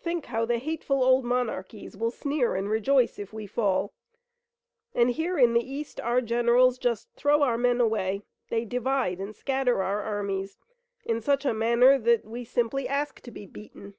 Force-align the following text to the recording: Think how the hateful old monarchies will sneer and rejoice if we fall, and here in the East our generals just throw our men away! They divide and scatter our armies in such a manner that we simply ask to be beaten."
Think 0.00 0.26
how 0.26 0.44
the 0.44 0.58
hateful 0.58 1.02
old 1.02 1.24
monarchies 1.24 1.96
will 1.96 2.12
sneer 2.12 2.54
and 2.54 2.70
rejoice 2.70 3.18
if 3.18 3.32
we 3.32 3.48
fall, 3.48 3.92
and 4.94 5.10
here 5.10 5.36
in 5.40 5.54
the 5.54 5.60
East 5.68 5.98
our 6.00 6.20
generals 6.20 6.78
just 6.78 7.08
throw 7.16 7.42
our 7.42 7.58
men 7.58 7.80
away! 7.80 8.22
They 8.48 8.64
divide 8.64 9.18
and 9.18 9.34
scatter 9.34 9.82
our 9.82 10.02
armies 10.02 10.56
in 11.04 11.20
such 11.20 11.44
a 11.44 11.52
manner 11.52 11.98
that 11.98 12.24
we 12.24 12.44
simply 12.44 12.86
ask 12.86 13.20
to 13.22 13.32
be 13.32 13.44
beaten." 13.44 13.94